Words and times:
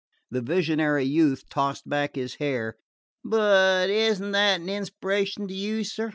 The 0.31 0.41
visionary 0.41 1.03
youth 1.03 1.47
tossed 1.47 1.87
back 1.87 2.15
his 2.15 2.37
hair. 2.37 2.75
"But 3.23 3.91
isn't 3.91 4.31
that 4.31 4.59
an 4.59 4.67
inspiration 4.67 5.47
to 5.47 5.53
you, 5.53 5.83
sir?" 5.83 6.09